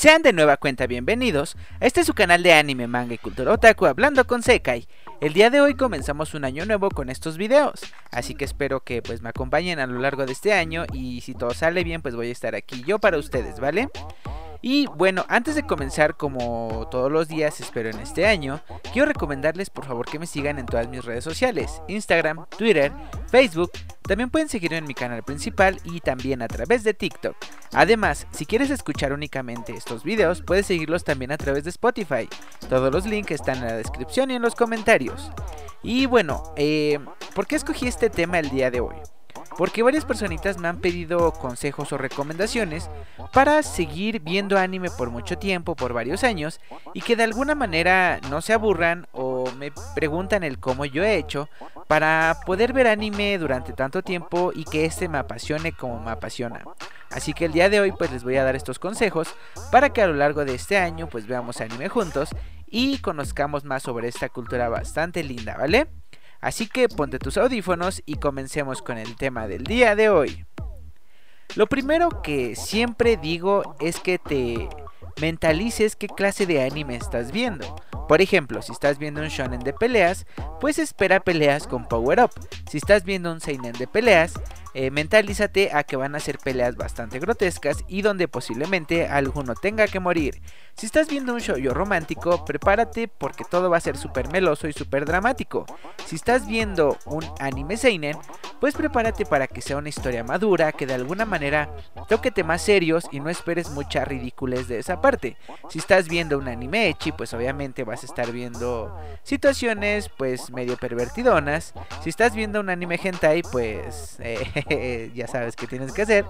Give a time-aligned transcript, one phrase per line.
[0.00, 4.26] Sean de nueva cuenta bienvenidos este su canal de anime, manga y cultura otaku hablando
[4.26, 4.88] con Sekai.
[5.20, 9.02] El día de hoy comenzamos un año nuevo con estos videos, así que espero que
[9.02, 12.16] pues me acompañen a lo largo de este año y si todo sale bien pues
[12.16, 13.90] voy a estar aquí yo para ustedes, ¿vale?
[14.62, 18.60] Y bueno, antes de comenzar como todos los días, espero en este año,
[18.92, 22.92] quiero recomendarles por favor que me sigan en todas mis redes sociales, Instagram, Twitter,
[23.28, 23.70] Facebook,
[24.02, 27.36] también pueden seguirme en mi canal principal y también a través de TikTok.
[27.72, 32.28] Además, si quieres escuchar únicamente estos videos, puedes seguirlos también a través de Spotify.
[32.68, 35.30] Todos los links están en la descripción y en los comentarios.
[35.82, 36.98] Y bueno, eh,
[37.34, 38.96] ¿por qué escogí este tema el día de hoy?
[39.60, 42.88] Porque varias personitas me han pedido consejos o recomendaciones
[43.30, 46.62] para seguir viendo anime por mucho tiempo, por varios años,
[46.94, 51.16] y que de alguna manera no se aburran o me preguntan el cómo yo he
[51.16, 51.50] hecho
[51.88, 56.64] para poder ver anime durante tanto tiempo y que este me apasione como me apasiona.
[57.10, 59.28] Así que el día de hoy pues les voy a dar estos consejos
[59.70, 62.30] para que a lo largo de este año pues veamos anime juntos
[62.66, 65.99] y conozcamos más sobre esta cultura bastante linda, ¿vale?
[66.40, 70.46] Así que ponte tus audífonos y comencemos con el tema del día de hoy.
[71.56, 74.68] Lo primero que siempre digo es que te
[75.20, 77.76] mentalices qué clase de anime estás viendo.
[78.10, 80.26] Por ejemplo, si estás viendo un shonen de peleas,
[80.58, 82.32] pues espera peleas con power up.
[82.68, 84.32] Si estás viendo un seinen de peleas,
[84.74, 89.86] eh, mentalízate a que van a ser peleas bastante grotescas y donde posiblemente alguno tenga
[89.86, 90.42] que morir.
[90.74, 94.72] Si estás viendo un shoujo romántico, prepárate porque todo va a ser súper meloso y
[94.72, 95.64] súper dramático.
[96.04, 98.16] Si estás viendo un anime seinen,
[98.60, 101.70] pues prepárate para que sea una historia madura, que de alguna manera
[102.08, 105.36] toque temas serios y no esperes mucha ridiculez de esa parte.
[105.68, 110.76] Si estás viendo un anime echi, pues obviamente vas a estar viendo situaciones pues medio
[110.76, 111.74] pervertidonas.
[112.02, 116.24] Si estás viendo un anime hentai, pues eh, ya sabes qué tienes que hacer.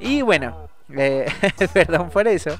[0.00, 1.26] Y bueno, eh,
[1.72, 2.58] perdón por eso.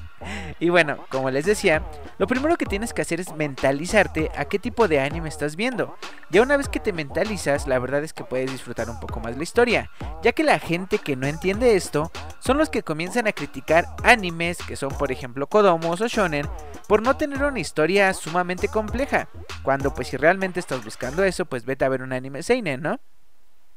[0.59, 1.83] Y bueno, como les decía,
[2.17, 5.97] lo primero que tienes que hacer es mentalizarte a qué tipo de anime estás viendo.
[6.29, 9.37] Ya una vez que te mentalizas, la verdad es que puedes disfrutar un poco más
[9.37, 9.91] la historia,
[10.23, 14.57] ya que la gente que no entiende esto son los que comienzan a criticar animes
[14.57, 16.47] que son por ejemplo Kodomos o Shonen
[16.87, 19.27] por no tener una historia sumamente compleja,
[19.63, 22.99] cuando pues si realmente estás buscando eso, pues vete a ver un anime seinen, ¿no?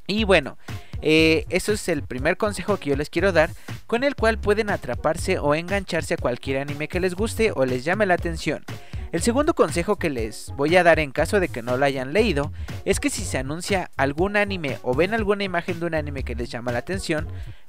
[0.07, 0.57] Y bueno,
[1.03, 3.51] eh, eso es el primer consejo que yo les quiero dar,
[3.89, 7.85] con el cual pueden atraparse o engancharse a cualquier anime que les guste o les
[7.85, 8.65] llame la atención.
[9.11, 12.13] El segundo consejo que les voy a dar en caso de que no lo hayan
[12.13, 12.53] leído
[12.85, 16.35] es que si se anuncia algún anime o ven alguna imagen de un anime que
[16.35, 17.27] les llama la atención,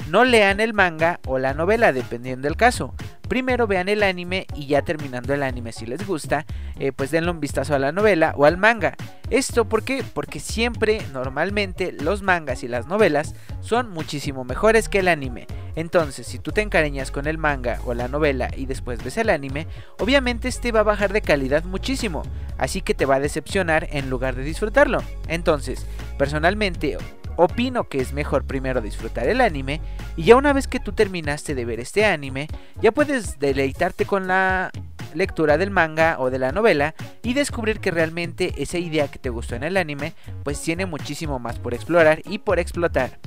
[0.09, 2.94] no lean el manga o la novela dependiendo del caso.
[3.30, 6.48] Primero vean el anime y ya terminando el anime si les gusta,
[6.80, 8.96] eh, pues denle un vistazo a la novela o al manga.
[9.30, 10.04] ¿Esto por qué?
[10.16, 15.46] Porque siempre, normalmente, los mangas y las novelas son muchísimo mejores que el anime.
[15.76, 19.30] Entonces, si tú te encariñas con el manga o la novela y después ves el
[19.30, 19.68] anime,
[20.00, 22.24] obviamente este va a bajar de calidad muchísimo,
[22.58, 25.04] así que te va a decepcionar en lugar de disfrutarlo.
[25.28, 25.86] Entonces,
[26.18, 26.98] personalmente,
[27.40, 29.80] opino que es mejor primero disfrutar el anime
[30.18, 32.50] y ya una vez que tú terminaste de ver este anime,
[32.82, 34.72] ya puedes deleitarte con la
[35.14, 39.30] lectura del manga o de la novela y descubrir que realmente esa idea que te
[39.30, 40.14] gustó en el anime
[40.44, 43.20] pues tiene muchísimo más por explorar y por explotar.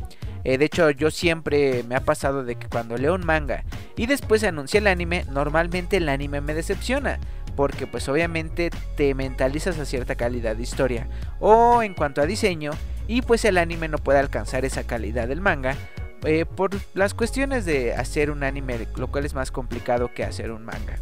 [0.44, 3.64] Eh, de hecho yo siempre me ha pasado de que cuando leo un manga
[3.96, 7.18] y después se anuncia el anime, normalmente el anime me decepciona
[7.56, 11.08] porque pues obviamente te mentalizas a cierta calidad de historia
[11.40, 12.72] o en cuanto a diseño
[13.06, 15.76] y pues el anime no puede alcanzar esa calidad del manga
[16.24, 20.52] eh, por las cuestiones de hacer un anime, lo cual es más complicado que hacer
[20.52, 20.98] un manga.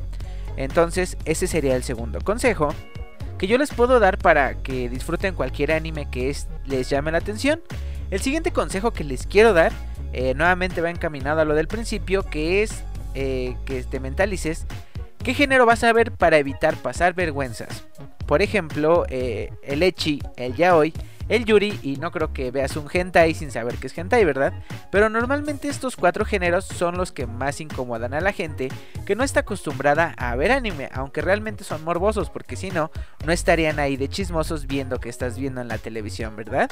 [0.57, 2.75] Entonces, ese sería el segundo consejo
[3.39, 6.35] que yo les puedo dar para que disfruten cualquier anime que
[6.67, 7.61] les llame la atención.
[8.11, 9.73] El siguiente consejo que les quiero dar,
[10.13, 12.83] eh, nuevamente va encaminado a lo del principio, que es
[13.15, 14.67] eh, que te mentalices
[15.23, 17.85] qué género vas a ver para evitar pasar vergüenzas.
[18.27, 20.95] Por ejemplo, el Echi, el Yaoi
[21.31, 24.53] el Yuri y no creo que veas un hentai sin saber que es hentai, ¿verdad?
[24.91, 28.69] Pero normalmente estos cuatro géneros son los que más incomodan a la gente
[29.07, 32.91] que no está acostumbrada a ver anime, aunque realmente son morbosos porque si no,
[33.25, 36.69] no estarían ahí de chismosos viendo que estás viendo en la televisión, ¿verdad?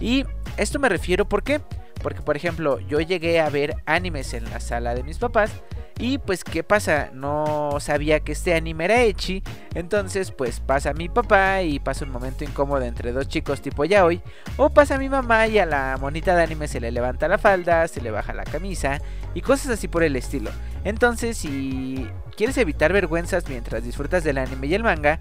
[0.00, 0.24] Y
[0.56, 1.60] esto me refiero, ¿por qué?
[2.00, 5.50] Porque por ejemplo, yo llegué a ver animes en la sala de mis papás
[5.98, 7.10] y pues, ¿qué pasa?
[7.14, 9.42] No sabía que este anime era Echi.
[9.74, 14.20] Entonces, pues pasa mi papá y pasa un momento incómodo entre dos chicos tipo yaoi.
[14.58, 17.88] O pasa mi mamá y a la monita de anime se le levanta la falda,
[17.88, 19.00] se le baja la camisa
[19.32, 20.50] y cosas así por el estilo.
[20.84, 22.06] Entonces, si
[22.36, 25.18] quieres evitar vergüenzas mientras disfrutas del anime y el manga,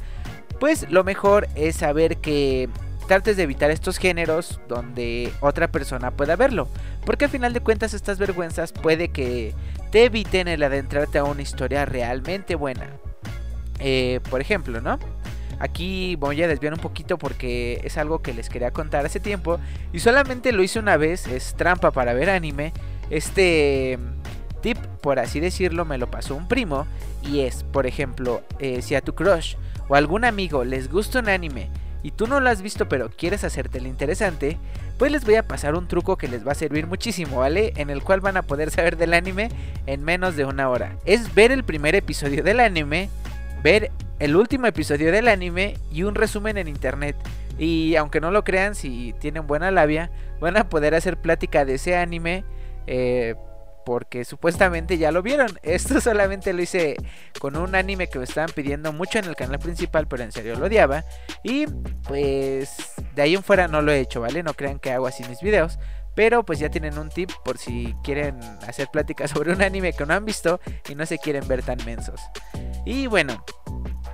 [0.60, 2.68] pues lo mejor es saber que
[3.08, 6.68] trates de evitar estos géneros donde otra persona pueda verlo.
[7.06, 9.54] Porque al final de cuentas estas vergüenzas puede que
[9.96, 12.90] te eviten el adentrarte a una historia realmente buena.
[13.80, 15.00] Eh, por ejemplo, ¿no?
[15.58, 19.58] Aquí voy a desviar un poquito porque es algo que les quería contar hace tiempo
[19.94, 22.74] y solamente lo hice una vez, es trampa para ver anime.
[23.10, 23.98] Este
[24.62, 26.86] tip, por así decirlo, me lo pasó un primo
[27.24, 29.56] y es, por ejemplo, eh, si a tu crush
[29.88, 31.70] o algún amigo les gusta un anime
[32.04, 34.58] y tú no lo has visto pero quieres hacerte el interesante,
[34.98, 37.74] pues les voy a pasar un truco que les va a servir muchísimo, ¿vale?
[37.76, 39.50] En el cual van a poder saber del anime
[39.86, 40.98] en menos de una hora.
[41.06, 43.10] Es ver el primer episodio del anime,
[43.62, 47.16] ver el último episodio del anime y un resumen en internet.
[47.58, 50.10] Y aunque no lo crean, si tienen buena labia,
[50.40, 52.44] van a poder hacer plática de ese anime.
[52.88, 53.36] Eh,
[53.86, 55.48] porque supuestamente ya lo vieron.
[55.64, 56.96] Esto solamente lo hice
[57.40, 60.56] con un anime que me estaban pidiendo mucho en el canal principal, pero en serio
[60.56, 61.06] lo odiaba.
[61.44, 61.68] Y
[62.08, 64.44] pues de ahí en fuera no lo he hecho, ¿vale?
[64.44, 65.80] No crean que hago así mis videos.
[66.16, 70.06] Pero pues ya tienen un tip por si quieren hacer pláticas sobre un anime que
[70.06, 70.60] no han visto
[70.90, 72.22] y no se quieren ver tan mensos.
[72.86, 73.44] Y bueno,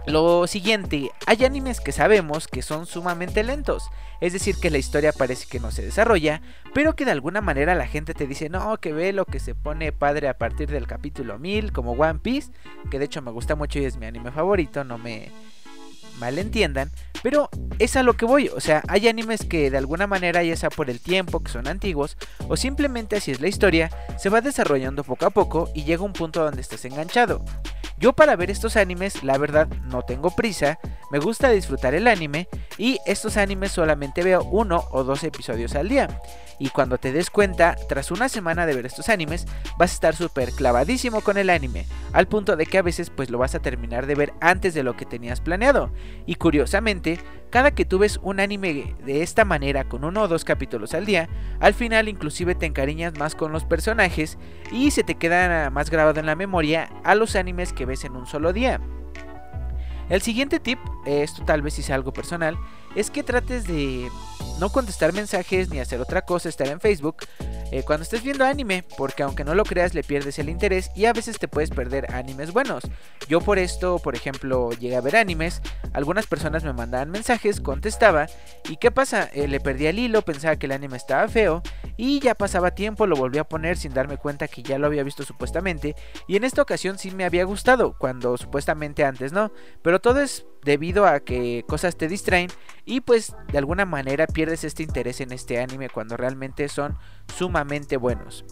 [0.07, 3.89] lo siguiente, hay animes que sabemos que son sumamente lentos,
[4.19, 6.42] es decir, que la historia parece que no se desarrolla,
[6.74, 9.53] pero que de alguna manera la gente te dice, no, que ve lo que se
[9.53, 12.51] pone padre a partir del capítulo 1000, como One Piece,
[12.89, 15.31] que de hecho me gusta mucho y es mi anime favorito, no me
[16.19, 16.92] malentiendan,
[17.24, 17.50] pero
[17.80, 20.69] es a lo que voy, o sea, hay animes que de alguna manera, ya sea
[20.69, 22.18] por el tiempo, que son antiguos,
[22.48, 26.13] o simplemente así es la historia, se va desarrollando poco a poco y llega un
[26.13, 27.44] punto donde estás enganchado.
[28.01, 30.80] Yo para ver estos animes, la verdad, no tengo prisa,
[31.12, 32.50] me gusta disfrutar el anime
[32.80, 36.19] y estos animes solamente veo uno o dos episodios al día.
[36.57, 39.45] Y cuando te des cuenta, tras una semana de ver estos animes,
[39.77, 43.30] vas a estar súper clavadísimo con el anime, al punto de que a veces pues
[43.30, 45.92] lo vas a terminar de ver antes de lo que tenías planeado.
[46.25, 47.19] Y curiosamente,
[47.51, 51.06] cada que tú ves un anime de esta manera con uno o dos capítulos al
[51.06, 54.38] día, al final inclusive te encariñas más con los personajes
[54.71, 58.15] y se te queda más grabado en la memoria a los animes que ves en
[58.15, 58.80] un solo día.
[60.09, 62.57] El siguiente tip, esto tal vez sea algo personal,
[62.95, 64.09] es que trates de
[64.59, 67.18] no contestar mensajes ni hacer otra cosa, estar en Facebook
[67.72, 71.06] eh, cuando estés viendo anime, porque aunque no lo creas le pierdes el interés y
[71.06, 72.84] a veces te puedes perder animes buenos.
[73.28, 75.62] Yo por esto, por ejemplo, llegué a ver animes,
[75.94, 78.28] algunas personas me mandaban mensajes, contestaba
[78.70, 79.30] y ¿qué pasa?
[79.34, 81.64] Eh, le perdí el hilo, pensaba que el anime estaba feo
[82.03, 85.03] y ya pasaba tiempo, lo volví a poner sin darme cuenta que ya lo había
[85.03, 85.95] visto supuestamente
[86.25, 89.51] y en esta ocasión sí me había gustado, cuando supuestamente antes no,
[89.83, 92.50] pero todo es debido a que cosas te distraen
[92.86, 96.98] y pues de alguna manera pierdes este interés en este anime cuando realmente son
[97.38, 98.45] sumamente buenos.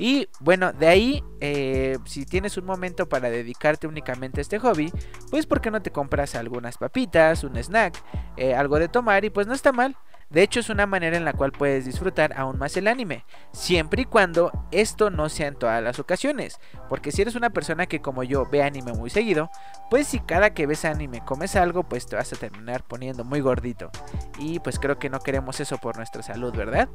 [0.00, 4.92] Y bueno, de ahí, eh, si tienes un momento para dedicarte únicamente a este hobby,
[5.30, 8.02] pues ¿por qué no te compras algunas papitas, un snack,
[8.36, 9.96] eh, algo de tomar y pues no está mal.
[10.30, 14.02] De hecho es una manera en la cual puedes disfrutar aún más el anime, siempre
[14.02, 16.58] y cuando esto no sea en todas las ocasiones,
[16.88, 19.50] porque si eres una persona que como yo ve anime muy seguido,
[19.88, 23.40] pues si cada que ves anime comes algo, pues te vas a terminar poniendo muy
[23.40, 23.90] gordito.
[24.38, 26.88] Y pues creo que no queremos eso por nuestra salud, ¿verdad?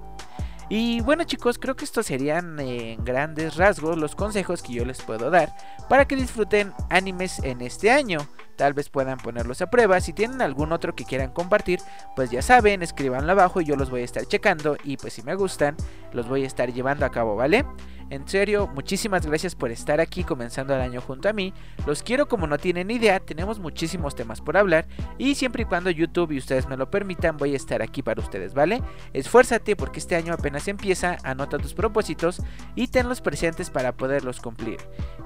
[0.67, 5.01] Y bueno chicos, creo que estos serían en grandes rasgos los consejos que yo les
[5.01, 5.53] puedo dar
[5.89, 8.19] para que disfruten animes en este año.
[8.57, 9.99] Tal vez puedan ponerlos a prueba.
[9.99, 11.79] Si tienen algún otro que quieran compartir,
[12.15, 14.77] pues ya saben, escribanlo abajo y yo los voy a estar checando.
[14.83, 15.75] Y pues si me gustan,
[16.13, 17.65] los voy a estar llevando a cabo, ¿vale?
[18.11, 21.53] En serio, muchísimas gracias por estar aquí comenzando el año junto a mí.
[21.87, 24.85] Los quiero como no tienen idea, tenemos muchísimos temas por hablar
[25.17, 28.19] y siempre y cuando YouTube y ustedes me lo permitan voy a estar aquí para
[28.19, 28.81] ustedes, ¿vale?
[29.13, 32.41] Esfuérzate porque este año apenas empieza, anota tus propósitos
[32.75, 34.79] y tenlos presentes para poderlos cumplir.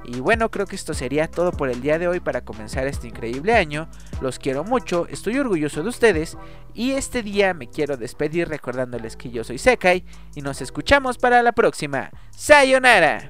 [0.03, 3.07] Y bueno, creo que esto sería todo por el día de hoy para comenzar este
[3.15, 3.87] increíble año.
[4.21, 6.37] Los quiero mucho, estoy orgulloso de ustedes
[6.73, 10.05] y este día me quiero despedir recordándoles que yo soy Sekai
[10.35, 12.11] y nos escuchamos para la próxima.
[12.31, 13.29] ¡Sayonara!